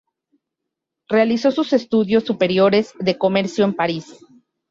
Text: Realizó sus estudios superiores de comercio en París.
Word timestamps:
Realizó 1.09 1.51
sus 1.51 1.73
estudios 1.73 2.23
superiores 2.23 2.95
de 2.99 3.19
comercio 3.19 3.65
en 3.65 3.75
París. 3.75 4.17